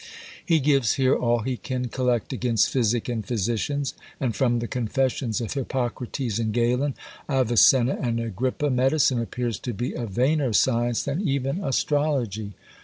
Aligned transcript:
He 0.43 0.59
gives 0.59 0.93
here 0.93 1.15
all 1.15 1.41
he 1.43 1.57
can 1.57 1.87
collect 1.89 2.33
against 2.33 2.71
physic 2.71 3.07
and 3.07 3.23
physicians; 3.23 3.93
and 4.19 4.35
from 4.35 4.57
the 4.57 4.67
confessions 4.67 5.39
of 5.39 5.53
Hippocrates 5.53 6.39
and 6.39 6.51
Galen, 6.51 6.95
Avicenna 7.29 7.99
and 8.01 8.19
Agrippa, 8.19 8.71
medicine 8.71 9.21
appears 9.21 9.59
to 9.59 9.75
be 9.75 9.93
a 9.93 10.07
vainer 10.07 10.53
science 10.53 11.03
than 11.03 11.21
even 11.27 11.63
astrology! 11.63 12.53